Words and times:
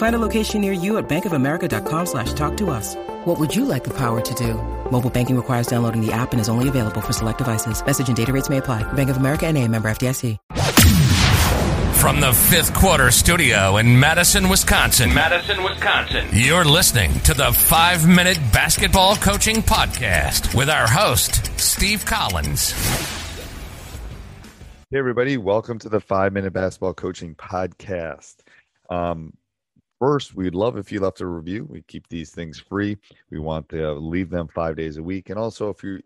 Find 0.00 0.16
a 0.16 0.18
location 0.18 0.62
near 0.62 0.72
you 0.72 0.96
at 0.96 1.10
bankofamerica.com 1.10 2.06
slash 2.06 2.32
talk 2.32 2.56
to 2.56 2.70
us. 2.70 2.96
What 3.26 3.38
would 3.38 3.54
you 3.54 3.66
like 3.66 3.84
the 3.84 3.92
power 3.92 4.22
to 4.22 4.34
do? 4.34 4.54
Mobile 4.90 5.10
banking 5.10 5.36
requires 5.36 5.66
downloading 5.66 6.00
the 6.00 6.10
app 6.10 6.32
and 6.32 6.40
is 6.40 6.48
only 6.48 6.70
available 6.70 7.02
for 7.02 7.12
select 7.12 7.36
devices. 7.36 7.84
Message 7.84 8.08
and 8.08 8.16
data 8.16 8.32
rates 8.32 8.48
may 8.48 8.56
apply. 8.56 8.82
Bank 8.94 9.10
of 9.10 9.18
America 9.18 9.46
and 9.46 9.58
a 9.58 9.68
member 9.68 9.90
FDIC. 9.90 10.38
From 11.98 12.18
the 12.18 12.32
fifth 12.32 12.72
quarter 12.72 13.10
studio 13.10 13.76
in 13.76 14.00
Madison, 14.00 14.48
Wisconsin. 14.48 15.12
Madison, 15.12 15.62
Wisconsin. 15.62 16.26
You're 16.32 16.64
listening 16.64 17.12
to 17.24 17.34
the 17.34 17.52
five 17.52 18.08
minute 18.08 18.38
basketball 18.54 19.16
coaching 19.16 19.56
podcast 19.56 20.54
with 20.54 20.70
our 20.70 20.88
host, 20.88 21.60
Steve 21.60 22.06
Collins. 22.06 22.70
Hey, 24.90 24.98
everybody. 24.98 25.36
Welcome 25.36 25.78
to 25.80 25.90
the 25.90 26.00
five 26.00 26.32
minute 26.32 26.54
basketball 26.54 26.94
coaching 26.94 27.34
podcast. 27.34 28.36
Um, 28.88 29.34
First, 30.00 30.34
we'd 30.34 30.54
love 30.54 30.78
if 30.78 30.90
you 30.90 30.98
left 30.98 31.20
a 31.20 31.26
review. 31.26 31.66
We 31.68 31.82
keep 31.82 32.08
these 32.08 32.30
things 32.30 32.58
free. 32.58 32.96
We 33.30 33.38
want 33.38 33.68
to 33.68 33.92
leave 33.92 34.30
them 34.30 34.48
five 34.48 34.74
days 34.76 34.96
a 34.96 35.02
week. 35.02 35.28
And 35.28 35.38
also, 35.38 35.68
if 35.68 35.84
you, 35.84 36.00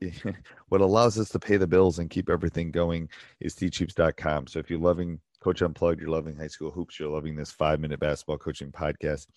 what 0.69 0.81
allows 0.81 1.17
us 1.17 1.29
to 1.29 1.39
pay 1.39 1.57
the 1.57 1.67
bills 1.69 2.01
and 2.01 2.11
keep 2.11 2.29
everything 2.29 2.73
going 2.73 3.09
is 3.39 3.55
teachhoops.com. 3.55 4.49
So 4.49 4.59
if 4.59 4.69
you're 4.69 4.81
loving 4.81 5.21
Coach 5.39 5.63
Unplugged, 5.63 6.01
you're 6.01 6.11
loving 6.11 6.37
high 6.37 6.49
school 6.49 6.73
hoops, 6.73 6.99
you're 6.99 7.09
loving 7.09 7.37
this 7.37 7.53
five 7.53 7.79
minute 7.79 8.01
basketball 8.01 8.39
coaching 8.39 8.73
podcast, 8.73 9.29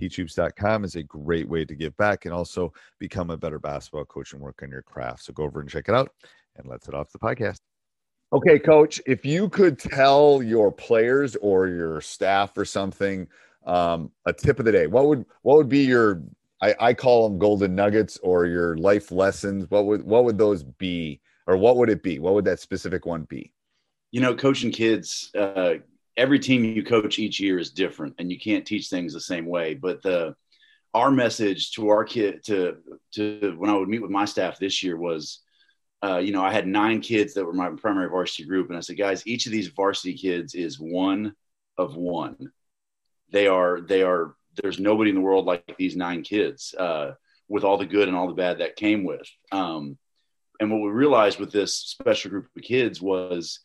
teachhoops.com 0.00 0.84
is 0.84 0.94
a 0.94 1.02
great 1.02 1.48
way 1.48 1.64
to 1.64 1.74
give 1.74 1.96
back 1.96 2.24
and 2.24 2.32
also 2.32 2.72
become 3.00 3.30
a 3.30 3.36
better 3.36 3.58
basketball 3.58 4.04
coach 4.04 4.32
and 4.32 4.40
work 4.40 4.60
on 4.62 4.70
your 4.70 4.82
craft. 4.82 5.24
So 5.24 5.32
go 5.32 5.42
over 5.42 5.60
and 5.60 5.68
check 5.68 5.88
it 5.88 5.94
out 5.94 6.10
and 6.56 6.68
let's 6.68 6.86
head 6.86 6.94
off 6.94 7.10
the 7.10 7.18
podcast. 7.18 7.58
Okay, 8.32 8.60
coach, 8.60 9.00
if 9.06 9.24
you 9.24 9.48
could 9.48 9.78
tell 9.78 10.40
your 10.40 10.70
players 10.70 11.34
or 11.36 11.66
your 11.66 12.00
staff 12.00 12.56
or 12.56 12.64
something, 12.64 13.28
um, 13.66 14.10
a 14.26 14.32
tip 14.32 14.58
of 14.58 14.64
the 14.64 14.72
day. 14.72 14.86
What 14.86 15.06
would 15.06 15.24
what 15.42 15.56
would 15.56 15.68
be 15.68 15.84
your 15.84 16.22
I, 16.60 16.74
I 16.80 16.94
call 16.94 17.28
them 17.28 17.38
golden 17.38 17.74
nuggets 17.74 18.18
or 18.22 18.46
your 18.46 18.76
life 18.76 19.10
lessons? 19.10 19.66
What 19.70 19.86
would 19.86 20.02
what 20.02 20.24
would 20.24 20.38
those 20.38 20.62
be, 20.62 21.20
or 21.46 21.56
what 21.56 21.76
would 21.76 21.90
it 21.90 22.02
be? 22.02 22.18
What 22.18 22.34
would 22.34 22.44
that 22.46 22.60
specific 22.60 23.06
one 23.06 23.24
be? 23.24 23.52
You 24.12 24.20
know, 24.20 24.34
coaching 24.34 24.70
kids. 24.70 25.30
Uh, 25.36 25.74
every 26.16 26.38
team 26.38 26.64
you 26.64 26.84
coach 26.84 27.18
each 27.18 27.40
year 27.40 27.58
is 27.58 27.70
different, 27.70 28.14
and 28.18 28.30
you 28.30 28.38
can't 28.38 28.66
teach 28.66 28.88
things 28.88 29.12
the 29.12 29.20
same 29.20 29.46
way. 29.46 29.74
But 29.74 30.02
the 30.02 30.36
our 30.92 31.10
message 31.10 31.72
to 31.72 31.88
our 31.88 32.04
kid 32.04 32.44
to 32.44 32.76
to 33.14 33.54
when 33.58 33.70
I 33.70 33.76
would 33.76 33.88
meet 33.88 34.02
with 34.02 34.10
my 34.10 34.24
staff 34.24 34.58
this 34.58 34.82
year 34.82 34.96
was. 34.96 35.40
Uh, 36.02 36.18
you 36.18 36.32
know, 36.32 36.44
I 36.44 36.52
had 36.52 36.66
nine 36.66 37.00
kids 37.00 37.32
that 37.32 37.46
were 37.46 37.54
my 37.54 37.70
primary 37.70 38.10
varsity 38.10 38.46
group, 38.46 38.68
and 38.68 38.76
I 38.76 38.80
said, 38.80 38.98
guys, 38.98 39.26
each 39.26 39.46
of 39.46 39.52
these 39.52 39.68
varsity 39.68 40.12
kids 40.12 40.54
is 40.54 40.78
one 40.78 41.34
of 41.78 41.96
one 41.96 42.52
they 43.30 43.46
are 43.46 43.80
they 43.80 44.02
are 44.02 44.34
there's 44.62 44.78
nobody 44.78 45.10
in 45.10 45.16
the 45.16 45.22
world 45.22 45.46
like 45.46 45.76
these 45.76 45.96
nine 45.96 46.22
kids 46.22 46.74
uh, 46.78 47.12
with 47.48 47.64
all 47.64 47.76
the 47.76 47.86
good 47.86 48.08
and 48.08 48.16
all 48.16 48.28
the 48.28 48.34
bad 48.34 48.58
that 48.58 48.76
came 48.76 49.04
with. 49.04 49.28
Um, 49.52 49.98
and 50.60 50.70
what 50.70 50.80
we 50.80 50.90
realized 50.90 51.40
with 51.40 51.50
this 51.50 51.76
special 51.76 52.30
group 52.30 52.48
of 52.56 52.62
kids 52.62 53.02
was 53.02 53.60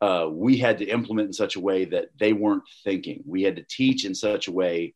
uh, 0.00 0.28
we 0.30 0.56
had 0.56 0.78
to 0.78 0.86
implement 0.86 1.26
in 1.26 1.32
such 1.32 1.56
a 1.56 1.60
way 1.60 1.84
that 1.84 2.06
they 2.18 2.32
weren't 2.32 2.62
thinking. 2.84 3.22
We 3.26 3.42
had 3.42 3.56
to 3.56 3.66
teach 3.68 4.04
in 4.04 4.14
such 4.14 4.48
a 4.48 4.52
way 4.52 4.94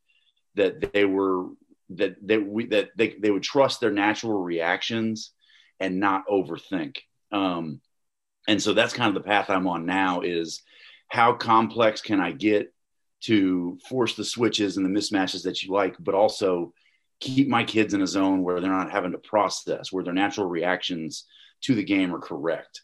that 0.55 0.93
they 0.93 1.05
were 1.05 1.45
that 1.91 2.15
they 2.25 2.37
we 2.37 2.65
that 2.67 2.89
they, 2.97 3.15
they 3.19 3.29
would 3.29 3.43
trust 3.43 3.79
their 3.79 3.91
natural 3.91 4.41
reactions 4.41 5.31
and 5.79 5.99
not 5.99 6.27
overthink. 6.27 6.97
Um, 7.31 7.81
and 8.47 8.61
so 8.61 8.73
that's 8.73 8.93
kind 8.93 9.15
of 9.15 9.21
the 9.21 9.27
path 9.27 9.49
I'm 9.49 9.67
on 9.67 9.85
now 9.85 10.21
is 10.21 10.63
how 11.07 11.33
complex 11.33 12.01
can 12.01 12.19
I 12.19 12.31
get 12.31 12.73
to 13.25 13.77
force 13.89 14.15
the 14.15 14.23
switches 14.23 14.77
and 14.77 14.85
the 14.85 14.99
mismatches 14.99 15.43
that 15.43 15.63
you 15.63 15.71
like, 15.71 15.95
but 15.99 16.15
also 16.15 16.73
keep 17.19 17.47
my 17.47 17.63
kids 17.63 17.93
in 17.93 18.01
a 18.01 18.07
zone 18.07 18.43
where 18.43 18.59
they're 18.59 18.69
not 18.69 18.91
having 18.91 19.11
to 19.11 19.17
process, 19.17 19.91
where 19.91 20.03
their 20.03 20.13
natural 20.13 20.47
reactions 20.47 21.25
to 21.61 21.75
the 21.75 21.83
game 21.83 22.13
are 22.13 22.19
correct. 22.19 22.81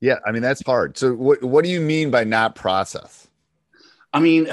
Yeah, 0.00 0.16
I 0.26 0.32
mean 0.32 0.42
that's 0.42 0.62
hard. 0.64 0.98
So 0.98 1.14
what 1.14 1.42
what 1.42 1.64
do 1.64 1.70
you 1.70 1.80
mean 1.80 2.10
by 2.10 2.24
not 2.24 2.54
process? 2.54 3.28
I 4.12 4.20
mean 4.20 4.48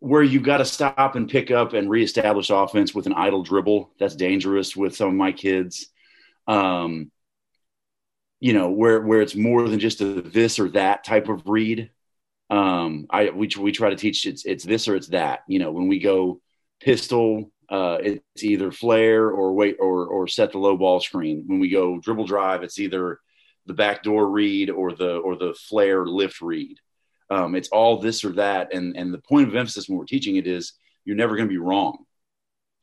where 0.00 0.22
you've 0.22 0.44
got 0.44 0.58
to 0.58 0.64
stop 0.64 1.16
and 1.16 1.28
pick 1.28 1.50
up 1.50 1.72
and 1.72 1.90
reestablish 1.90 2.50
offense 2.50 2.94
with 2.94 3.06
an 3.06 3.14
idle 3.14 3.42
dribble. 3.42 3.90
That's 3.98 4.14
dangerous 4.14 4.76
with 4.76 4.94
some 4.94 5.08
of 5.08 5.14
my 5.14 5.32
kids. 5.32 5.88
Um, 6.46 7.10
you 8.38 8.52
know, 8.52 8.70
where 8.70 9.00
where 9.00 9.20
it's 9.20 9.34
more 9.34 9.68
than 9.68 9.80
just 9.80 10.00
a 10.00 10.22
this 10.22 10.60
or 10.60 10.68
that 10.70 11.02
type 11.02 11.28
of 11.28 11.48
read 11.48 11.90
um, 12.50 13.06
I 13.10 13.30
we 13.30 13.48
we 13.58 13.72
try 13.72 13.90
to 13.90 13.96
teach 13.96 14.26
it's 14.26 14.44
it's 14.44 14.64
this 14.64 14.88
or 14.88 14.96
it's 14.96 15.08
that. 15.08 15.40
You 15.48 15.58
know, 15.58 15.70
when 15.70 15.88
we 15.88 15.98
go 15.98 16.40
pistol, 16.80 17.50
uh, 17.68 17.98
it's 18.00 18.42
either 18.42 18.72
flare 18.72 19.28
or 19.28 19.52
wait 19.52 19.76
or 19.80 20.06
or 20.06 20.26
set 20.26 20.52
the 20.52 20.58
low 20.58 20.76
ball 20.76 21.00
screen. 21.00 21.44
When 21.46 21.60
we 21.60 21.68
go 21.68 21.98
dribble 21.98 22.26
drive, 22.26 22.62
it's 22.62 22.78
either 22.78 23.20
the 23.66 23.74
backdoor 23.74 24.28
read 24.30 24.70
or 24.70 24.92
the 24.92 25.16
or 25.16 25.36
the 25.36 25.54
flare 25.68 26.06
lift 26.06 26.40
read. 26.40 26.78
Um, 27.30 27.54
it's 27.54 27.68
all 27.68 27.98
this 27.98 28.24
or 28.24 28.32
that, 28.32 28.72
and 28.72 28.96
and 28.96 29.12
the 29.12 29.18
point 29.18 29.48
of 29.48 29.54
emphasis 29.54 29.88
when 29.88 29.98
we're 29.98 30.06
teaching 30.06 30.36
it 30.36 30.46
is 30.46 30.72
you're 31.04 31.16
never 31.16 31.36
going 31.36 31.48
to 31.48 31.52
be 31.52 31.58
wrong. 31.58 31.98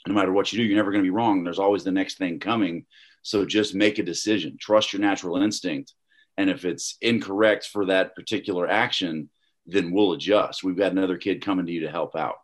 No 0.08 0.14
matter 0.14 0.32
what 0.32 0.54
you 0.54 0.60
do, 0.60 0.64
you're 0.64 0.78
never 0.78 0.92
going 0.92 1.04
to 1.04 1.08
be 1.08 1.16
wrong. 1.16 1.44
There's 1.44 1.58
always 1.58 1.84
the 1.84 1.92
next 1.92 2.20
thing 2.20 2.40
coming. 2.40 2.86
So 3.24 3.44
just 3.44 3.74
make 3.74 3.98
a 3.98 4.04
decision. 4.04 4.58
Trust 4.60 4.94
your 4.94 5.02
natural 5.02 5.38
instinct, 5.38 5.96
and 6.38 6.52
if 6.52 6.64
it's 6.64 6.98
incorrect 7.02 7.66
for 7.66 7.88
that 7.88 8.14
particular 8.14 8.68
action, 8.68 9.32
then 9.66 9.92
we'll 9.92 10.14
adjust. 10.14 10.64
We've 10.64 10.78
got 10.78 10.92
another 10.92 11.18
kid 11.18 11.44
coming 11.44 11.66
to 11.66 11.72
you 11.72 11.82
to 11.82 11.92
help 11.92 12.16
out. 12.16 12.36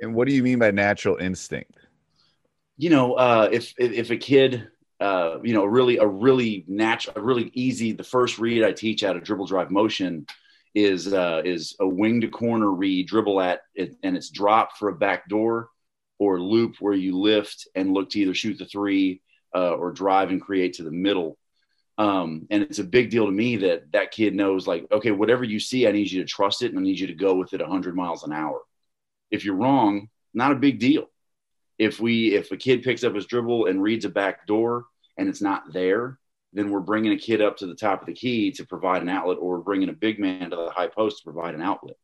And 0.00 0.14
what 0.14 0.28
do 0.28 0.34
you 0.34 0.42
mean 0.42 0.58
by 0.58 0.70
natural 0.70 1.16
instinct? 1.16 1.78
You 2.78 2.90
know, 2.90 3.14
uh, 3.14 3.48
if, 3.52 3.74
if, 3.78 3.92
if 3.92 4.10
a 4.10 4.16
kid, 4.16 4.68
uh, 5.00 5.38
you 5.42 5.52
know, 5.52 5.64
really 5.64 5.98
a 5.98 6.06
really 6.06 6.64
natural, 6.66 7.18
a 7.18 7.22
really 7.22 7.50
easy. 7.54 7.92
The 7.92 8.04
first 8.04 8.38
read 8.38 8.62
I 8.62 8.72
teach 8.72 9.04
out 9.04 9.16
of 9.16 9.24
dribble 9.24 9.46
drive 9.46 9.70
motion 9.70 10.26
is 10.74 11.12
uh, 11.12 11.42
is 11.44 11.74
a 11.80 11.88
wing 11.88 12.20
to 12.20 12.28
corner 12.28 12.70
read, 12.70 13.08
dribble 13.08 13.40
at 13.40 13.62
it, 13.74 13.96
and 14.02 14.16
it's 14.16 14.30
drop 14.30 14.76
for 14.78 14.88
a 14.88 14.94
back 14.94 15.28
door 15.28 15.68
or 16.18 16.40
loop 16.40 16.76
where 16.80 16.94
you 16.94 17.18
lift 17.18 17.66
and 17.74 17.92
look 17.92 18.10
to 18.10 18.20
either 18.20 18.34
shoot 18.34 18.58
the 18.58 18.66
three 18.66 19.20
uh, 19.54 19.72
or 19.72 19.90
drive 19.90 20.30
and 20.30 20.40
create 20.40 20.74
to 20.74 20.82
the 20.82 20.90
middle. 20.90 21.36
Um, 22.00 22.46
and 22.48 22.62
it's 22.62 22.78
a 22.78 22.84
big 22.84 23.10
deal 23.10 23.26
to 23.26 23.30
me 23.30 23.56
that 23.56 23.92
that 23.92 24.10
kid 24.10 24.34
knows, 24.34 24.66
like, 24.66 24.86
okay, 24.90 25.10
whatever 25.10 25.44
you 25.44 25.60
see, 25.60 25.86
I 25.86 25.92
need 25.92 26.10
you 26.10 26.22
to 26.22 26.26
trust 26.26 26.62
it 26.62 26.70
and 26.70 26.78
I 26.78 26.82
need 26.82 26.98
you 26.98 27.08
to 27.08 27.14
go 27.14 27.34
with 27.34 27.52
it 27.52 27.60
100 27.60 27.94
miles 27.94 28.24
an 28.24 28.32
hour. 28.32 28.62
If 29.30 29.44
you're 29.44 29.54
wrong, 29.54 30.08
not 30.32 30.52
a 30.52 30.54
big 30.54 30.78
deal. 30.78 31.10
If 31.78 32.00
we, 32.00 32.34
if 32.34 32.52
a 32.52 32.56
kid 32.56 32.84
picks 32.84 33.04
up 33.04 33.14
his 33.14 33.26
dribble 33.26 33.66
and 33.66 33.82
reads 33.82 34.06
a 34.06 34.08
back 34.08 34.46
door 34.46 34.86
and 35.18 35.28
it's 35.28 35.42
not 35.42 35.74
there, 35.74 36.18
then 36.54 36.70
we're 36.70 36.80
bringing 36.80 37.12
a 37.12 37.18
kid 37.18 37.42
up 37.42 37.58
to 37.58 37.66
the 37.66 37.74
top 37.74 38.00
of 38.00 38.06
the 38.06 38.14
key 38.14 38.50
to 38.52 38.64
provide 38.64 39.02
an 39.02 39.10
outlet, 39.10 39.36
or 39.38 39.58
bringing 39.58 39.90
a 39.90 39.92
big 39.92 40.18
man 40.18 40.48
to 40.48 40.56
the 40.56 40.70
high 40.70 40.88
post 40.88 41.18
to 41.18 41.24
provide 41.24 41.54
an 41.54 41.60
outlet. 41.60 41.96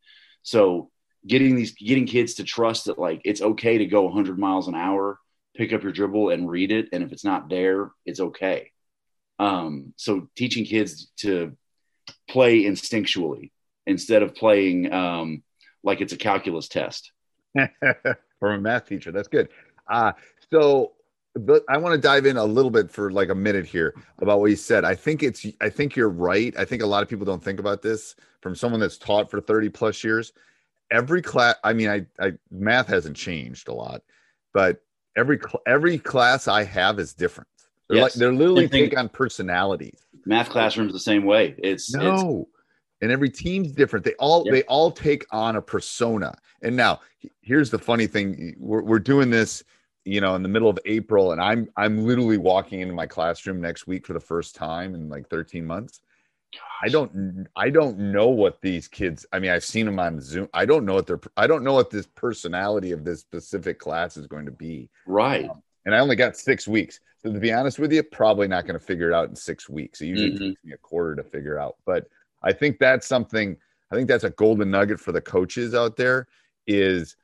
So 0.42 0.90
getting 1.26 1.56
these 1.56 1.72
getting 1.72 2.06
kids 2.06 2.34
to 2.34 2.44
trust 2.44 2.84
that 2.84 2.98
like 2.98 3.22
it's 3.24 3.40
okay 3.40 3.78
to 3.78 3.86
go 3.86 4.02
100 4.02 4.38
miles 4.38 4.68
an 4.68 4.74
hour, 4.74 5.18
pick 5.56 5.72
up 5.72 5.82
your 5.82 5.92
dribble 5.92 6.30
and 6.30 6.50
read 6.50 6.70
it, 6.70 6.90
and 6.92 7.02
if 7.02 7.12
it's 7.12 7.24
not 7.24 7.48
there, 7.48 7.92
it's 8.04 8.20
okay. 8.20 8.72
Um, 9.38 9.92
so 9.96 10.28
teaching 10.36 10.64
kids 10.64 11.10
to 11.18 11.56
play 12.28 12.62
instinctually 12.62 13.50
instead 13.86 14.22
of 14.22 14.34
playing 14.34 14.92
um, 14.92 15.42
like 15.82 16.00
it's 16.00 16.12
a 16.12 16.16
calculus 16.16 16.68
test. 16.68 17.12
From 17.54 18.52
a 18.52 18.58
math 18.58 18.86
teacher, 18.86 19.12
that's 19.12 19.28
good. 19.28 19.48
Uh, 19.88 20.12
so 20.50 20.92
but 21.38 21.64
I 21.68 21.76
want 21.76 21.94
to 21.94 22.00
dive 22.00 22.26
in 22.26 22.36
a 22.36 22.44
little 22.44 22.70
bit 22.70 22.90
for 22.90 23.10
like 23.10 23.28
a 23.28 23.34
minute 23.34 23.66
here 23.66 23.94
about 24.20 24.40
what 24.40 24.50
you 24.50 24.56
said. 24.56 24.84
I 24.84 24.94
think 24.94 25.22
it's 25.22 25.46
I 25.60 25.68
think 25.68 25.96
you're 25.96 26.08
right. 26.08 26.54
I 26.58 26.64
think 26.64 26.82
a 26.82 26.86
lot 26.86 27.02
of 27.02 27.08
people 27.08 27.26
don't 27.26 27.42
think 27.42 27.60
about 27.60 27.82
this 27.82 28.14
from 28.40 28.54
someone 28.54 28.80
that's 28.80 28.98
taught 28.98 29.30
for 29.30 29.40
30 29.40 29.68
plus 29.70 30.02
years. 30.02 30.32
Every 30.90 31.22
class 31.22 31.56
I 31.62 31.72
mean 31.72 31.88
I 31.88 32.06
I 32.18 32.32
math 32.50 32.88
hasn't 32.88 33.16
changed 33.16 33.68
a 33.68 33.74
lot, 33.74 34.02
but 34.54 34.82
every 35.16 35.38
every 35.66 35.98
class 35.98 36.48
I 36.48 36.64
have 36.64 36.98
is 36.98 37.12
different. 37.12 37.48
They're 37.88 37.98
yes. 37.98 38.02
like 38.02 38.12
they're 38.14 38.32
literally 38.32 38.68
take 38.68 38.98
on 38.98 39.08
personalities. 39.08 39.98
Math 40.24 40.48
classrooms 40.48 40.92
the 40.92 40.98
same 40.98 41.24
way. 41.24 41.54
It's 41.58 41.94
no. 41.94 42.40
It's, 42.40 42.50
and 43.02 43.12
every 43.12 43.30
team's 43.30 43.72
different. 43.72 44.04
They 44.04 44.14
all 44.14 44.44
they 44.44 44.62
all 44.64 44.90
take 44.90 45.24
on 45.30 45.56
a 45.56 45.62
persona. 45.62 46.34
And 46.62 46.74
now 46.76 47.00
here's 47.42 47.70
the 47.70 47.78
funny 47.78 48.06
thing: 48.06 48.56
we're, 48.58 48.82
we're 48.82 48.98
doing 48.98 49.30
this 49.30 49.62
you 50.06 50.20
know 50.20 50.34
in 50.36 50.42
the 50.42 50.48
middle 50.48 50.70
of 50.70 50.78
april 50.86 51.32
and 51.32 51.40
i'm 51.40 51.68
i'm 51.76 52.06
literally 52.06 52.38
walking 52.38 52.80
into 52.80 52.94
my 52.94 53.06
classroom 53.06 53.60
next 53.60 53.86
week 53.86 54.06
for 54.06 54.14
the 54.14 54.20
first 54.20 54.54
time 54.54 54.94
in 54.94 55.08
like 55.08 55.28
13 55.28 55.66
months 55.66 56.00
Gosh. 56.52 56.62
i 56.84 56.88
don't 56.88 57.46
i 57.56 57.68
don't 57.68 57.98
know 57.98 58.28
what 58.28 58.62
these 58.62 58.88
kids 58.88 59.26
i 59.32 59.38
mean 59.38 59.50
i've 59.50 59.64
seen 59.64 59.84
them 59.84 59.98
on 59.98 60.20
zoom 60.20 60.48
i 60.54 60.64
don't 60.64 60.86
know 60.86 60.94
what 60.94 61.06
their 61.06 61.20
i 61.36 61.46
don't 61.46 61.64
know 61.64 61.74
what 61.74 61.90
this 61.90 62.06
personality 62.06 62.92
of 62.92 63.04
this 63.04 63.20
specific 63.20 63.78
class 63.78 64.16
is 64.16 64.28
going 64.28 64.46
to 64.46 64.52
be 64.52 64.88
right 65.06 65.50
um, 65.50 65.62
and 65.86 65.94
i 65.94 65.98
only 65.98 66.16
got 66.16 66.36
six 66.36 66.68
weeks 66.68 67.00
so 67.16 67.32
to 67.32 67.40
be 67.40 67.52
honest 67.52 67.78
with 67.78 67.90
you 67.90 68.02
probably 68.02 68.46
not 68.46 68.66
going 68.66 68.78
to 68.78 68.84
figure 68.84 69.10
it 69.10 69.14
out 69.14 69.30
in 69.30 69.34
six 69.34 69.68
weeks 69.68 70.02
it 70.02 70.06
usually 70.06 70.32
mm-hmm. 70.32 70.48
takes 70.50 70.64
me 70.64 70.72
a 70.72 70.78
quarter 70.78 71.16
to 71.16 71.24
figure 71.24 71.58
out 71.58 71.76
but 71.86 72.06
i 72.42 72.52
think 72.52 72.78
that's 72.78 73.06
something 73.06 73.56
i 73.90 73.94
think 73.94 74.06
that's 74.06 74.24
a 74.24 74.30
golden 74.30 74.70
nugget 74.70 75.00
for 75.00 75.12
the 75.12 75.20
coaches 75.20 75.74
out 75.74 75.96
there 75.96 76.28
is 76.66 77.16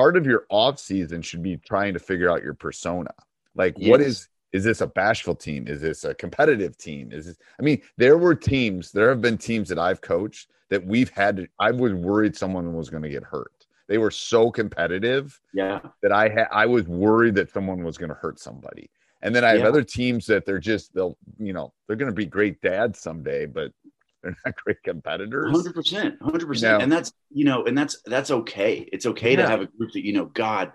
part 0.00 0.16
of 0.16 0.26
your 0.26 0.46
off 0.48 0.78
season 0.78 1.22
should 1.22 1.42
be 1.42 1.56
trying 1.58 1.92
to 1.92 2.00
figure 2.00 2.30
out 2.30 2.42
your 2.42 2.54
persona. 2.54 3.12
Like, 3.54 3.74
yes. 3.76 3.90
what 3.90 4.00
is 4.00 4.28
is 4.52 4.64
this 4.64 4.80
a 4.80 4.86
bashful 4.86 5.34
team? 5.34 5.68
Is 5.68 5.80
this 5.80 6.04
a 6.04 6.14
competitive 6.14 6.76
team? 6.76 7.12
Is 7.12 7.26
this? 7.26 7.36
I 7.58 7.62
mean, 7.62 7.82
there 7.96 8.18
were 8.18 8.34
teams. 8.34 8.90
There 8.90 9.08
have 9.08 9.20
been 9.20 9.38
teams 9.38 9.68
that 9.68 9.78
I've 9.78 10.00
coached 10.00 10.50
that 10.70 10.84
we've 10.84 11.10
had. 11.10 11.36
To, 11.36 11.48
I 11.58 11.70
was 11.70 11.92
worried 11.92 12.36
someone 12.36 12.74
was 12.74 12.90
going 12.90 13.02
to 13.02 13.08
get 13.08 13.22
hurt. 13.22 13.59
They 13.90 13.98
were 13.98 14.12
so 14.12 14.52
competitive. 14.52 15.38
Yeah. 15.52 15.80
That 16.00 16.12
I 16.12 16.28
had. 16.28 16.46
I 16.52 16.66
was 16.66 16.86
worried 16.86 17.34
that 17.34 17.50
someone 17.50 17.82
was 17.82 17.98
going 17.98 18.08
to 18.08 18.14
hurt 18.14 18.38
somebody. 18.38 18.88
And 19.20 19.34
then 19.34 19.44
I 19.44 19.50
have 19.50 19.58
yeah. 19.58 19.68
other 19.68 19.82
teams 19.82 20.26
that 20.26 20.46
they're 20.46 20.60
just 20.60 20.94
they'll 20.94 21.18
you 21.38 21.52
know 21.52 21.74
they're 21.86 21.96
going 21.96 22.10
to 22.10 22.14
be 22.14 22.24
great 22.24 22.62
dads 22.62 23.00
someday, 23.00 23.46
but 23.46 23.72
they're 24.22 24.36
not 24.46 24.54
great 24.64 24.82
competitors. 24.84 25.50
Hundred 25.50 25.74
percent, 25.74 26.22
hundred 26.22 26.46
percent, 26.46 26.82
and 26.82 26.90
that's 26.90 27.12
you 27.30 27.44
know, 27.44 27.64
and 27.64 27.76
that's 27.76 28.00
that's 28.06 28.30
okay. 28.30 28.88
It's 28.92 29.06
okay 29.06 29.32
yeah. 29.32 29.42
to 29.42 29.48
have 29.48 29.60
a 29.60 29.66
group 29.66 29.92
that 29.92 30.06
you 30.06 30.12
know. 30.12 30.26
God, 30.26 30.72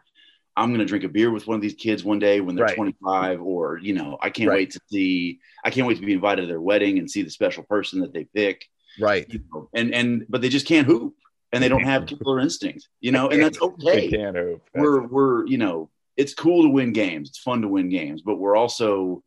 I'm 0.58 0.70
going 0.70 0.80
to 0.80 0.86
drink 0.86 1.06
a 1.06 1.10
beer 1.10 1.32
with 1.32 1.48
one 1.48 1.56
of 1.56 1.62
these 1.62 1.74
kids 1.74 2.04
one 2.04 2.20
day 2.20 2.42
when 2.42 2.56
they're 2.56 2.66
right. 2.66 2.76
25, 2.76 3.42
or 3.42 3.80
you 3.80 3.94
know, 3.94 4.18
I 4.22 4.30
can't 4.30 4.50
right. 4.50 4.58
wait 4.58 4.72
to 4.72 4.80
see. 4.92 5.40
I 5.64 5.70
can't 5.70 5.88
wait 5.88 6.00
to 6.00 6.06
be 6.06 6.14
invited 6.14 6.42
to 6.42 6.48
their 6.48 6.62
wedding 6.62 7.00
and 7.00 7.10
see 7.10 7.24
the 7.24 7.32
special 7.32 7.64
person 7.64 8.02
that 8.02 8.14
they 8.14 8.26
pick. 8.26 8.66
Right. 9.00 9.26
You 9.30 9.40
know, 9.54 9.70
and 9.74 9.94
and 9.94 10.26
but 10.28 10.42
they 10.42 10.50
just 10.50 10.68
can't 10.68 10.86
hoop, 10.86 11.16
and 11.56 11.64
they 11.64 11.70
don't 11.70 11.84
have 11.84 12.06
killer 12.06 12.40
instincts. 12.40 12.88
You 13.00 13.12
know, 13.12 13.30
and 13.30 13.42
that's 13.42 13.62
okay. 13.62 14.10
they 14.10 14.10
can't. 14.10 14.36
That's 14.36 14.60
we're 14.74 15.08
we're 15.08 15.48
you 15.48 15.58
know, 15.58 15.90
it's 16.18 16.34
cool 16.34 16.64
to 16.64 16.70
win 16.70 16.94
games. 16.94 17.30
It's 17.30 17.40
fun 17.40 17.62
to 17.62 17.68
win 17.68 17.90
games, 17.90 18.22
but 18.22 18.36
we're 18.36 18.56
also 18.56 19.24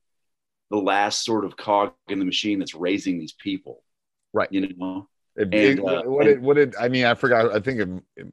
the 0.71 0.77
last 0.77 1.25
sort 1.25 1.45
of 1.45 1.57
cog 1.57 1.93
in 2.09 2.19
the 2.19 2.25
machine 2.25 2.59
that's 2.59 2.75
raising 2.75 3.19
these 3.19 3.33
people 3.33 3.83
Right. 4.33 4.49
You 4.53 4.73
know, 4.77 5.09
it, 5.37 5.55
and, 5.55 5.81
uh, 5.81 6.03
what 6.03 6.27
it, 6.27 6.41
what 6.41 6.59
it, 6.59 6.75
I 6.79 6.89
mean, 6.89 7.05
I 7.05 7.15
forgot. 7.15 7.55
I 7.55 7.61
think 7.61 7.81
it, 7.81 7.89
it, 8.17 8.27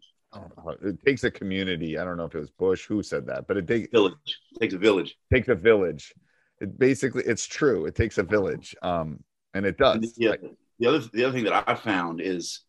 it, 0.81 1.05
takes 1.05 1.23
a 1.23 1.31
community. 1.31 1.97
I 1.97 2.03
don't 2.03 2.17
know 2.17 2.25
if 2.25 2.35
it 2.35 2.39
was 2.39 2.49
Bush 2.49 2.85
who 2.85 3.01
said 3.03 3.25
that, 3.27 3.47
but 3.47 3.57
it 3.57 3.67
takes 3.67 3.89
village. 3.91 4.15
It 4.25 4.59
takes 4.59 4.73
a 4.73 4.77
village. 4.77 5.17
Takes 5.33 5.47
a 5.47 5.55
village. 5.55 6.13
It 6.59 6.77
basically, 6.77 7.23
it's 7.23 7.45
true. 7.45 7.85
It 7.85 7.95
takes 7.95 8.17
a 8.17 8.23
village. 8.23 8.75
Um, 8.81 9.23
and 9.53 9.65
it 9.65 9.77
does. 9.77 10.13
Yeah. 10.17 10.35
The 10.79 10.87
other, 10.87 10.99
the 11.13 11.23
other 11.23 11.33
thing 11.33 11.45
that 11.45 11.63
I 11.67 11.75
found 11.75 12.19
is, 12.19 12.61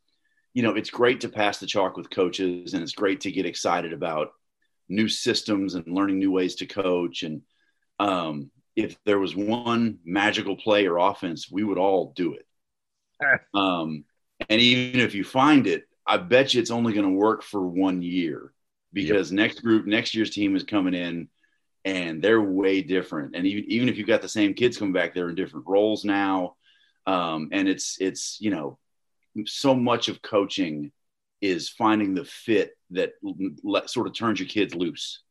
you 0.56 0.62
know, 0.62 0.74
it's 0.74 0.88
great 0.88 1.20
to 1.20 1.28
pass 1.28 1.58
the 1.58 1.66
chalk 1.66 1.98
with 1.98 2.08
coaches, 2.08 2.72
and 2.72 2.82
it's 2.82 2.94
great 2.94 3.20
to 3.20 3.30
get 3.30 3.44
excited 3.44 3.92
about 3.92 4.32
new 4.88 5.06
systems 5.06 5.74
and 5.74 5.86
learning 5.86 6.18
new 6.18 6.30
ways 6.30 6.54
to 6.54 6.66
coach. 6.66 7.22
And 7.24 7.42
um, 7.98 8.50
if 8.74 8.96
there 9.04 9.18
was 9.18 9.36
one 9.36 9.98
magical 10.02 10.56
play 10.56 10.86
or 10.86 10.96
offense, 10.96 11.50
we 11.50 11.62
would 11.62 11.76
all 11.76 12.14
do 12.16 12.32
it 12.32 12.46
um, 13.54 14.04
and 14.48 14.60
even 14.60 15.00
if 15.00 15.14
you 15.14 15.24
find 15.24 15.66
it, 15.66 15.84
I 16.06 16.16
bet 16.16 16.54
you 16.54 16.60
it's 16.62 16.70
only 16.70 16.94
going 16.94 17.06
to 17.06 17.18
work 17.18 17.42
for 17.42 17.60
one 17.60 18.00
year 18.00 18.54
because 18.94 19.30
yep. 19.30 19.36
next 19.36 19.60
group, 19.60 19.86
next 19.86 20.14
year's 20.14 20.30
team 20.30 20.56
is 20.56 20.62
coming 20.62 20.94
in 20.94 21.28
and 21.84 22.22
they're 22.22 22.40
way 22.40 22.80
different. 22.80 23.36
And 23.36 23.46
even, 23.46 23.64
even 23.70 23.88
if 23.90 23.98
you've 23.98 24.06
got 24.06 24.22
the 24.22 24.28
same 24.28 24.54
kids 24.54 24.78
coming 24.78 24.94
back, 24.94 25.14
they're 25.14 25.28
in 25.28 25.34
different 25.34 25.66
roles 25.66 26.02
now. 26.04 26.56
Um, 27.06 27.50
and 27.52 27.68
it's, 27.68 27.98
it's, 28.00 28.38
you 28.40 28.50
know, 28.50 28.78
so 29.44 29.74
much 29.74 30.08
of 30.08 30.22
coaching 30.22 30.92
is 31.40 31.68
finding 31.68 32.14
the 32.14 32.24
fit 32.24 32.76
that 32.90 33.12
let, 33.62 33.90
sort 33.90 34.06
of 34.06 34.14
turns 34.14 34.40
your 34.40 34.48
kids 34.48 34.74
loose. 34.74 35.22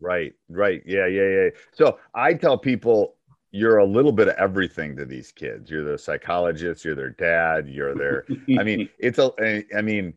Right, 0.00 0.32
right. 0.48 0.82
Yeah, 0.86 1.06
yeah, 1.06 1.28
yeah. 1.28 1.48
So 1.72 1.98
I 2.14 2.34
tell 2.34 2.58
people 2.58 3.16
you're 3.50 3.78
a 3.78 3.84
little 3.84 4.10
bit 4.10 4.28
of 4.28 4.34
everything 4.34 4.96
to 4.96 5.04
these 5.04 5.30
kids. 5.30 5.70
You're 5.70 5.84
the 5.84 5.98
psychologist, 5.98 6.84
you're 6.84 6.96
their 6.96 7.10
dad, 7.10 7.68
you're 7.68 7.94
their 7.94 8.24
I 8.58 8.64
mean, 8.64 8.88
it's 8.98 9.18
a 9.18 9.32
I 9.76 9.80
mean, 9.82 10.14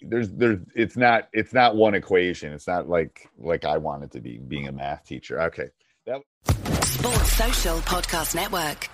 there's 0.00 0.30
there's 0.30 0.60
it's 0.74 0.96
not 0.96 1.28
it's 1.32 1.52
not 1.52 1.74
one 1.74 1.94
equation. 1.94 2.52
It's 2.52 2.68
not 2.68 2.88
like 2.88 3.28
like 3.38 3.64
I 3.64 3.78
wanted 3.78 4.12
to 4.12 4.20
be 4.20 4.38
being 4.38 4.68
a 4.68 4.72
math 4.72 5.04
teacher. 5.04 5.40
Okay. 5.42 5.70
That 6.06 6.20
Sports 6.84 7.32
Social 7.32 7.78
Podcast 7.78 8.34
Network. 8.34 8.91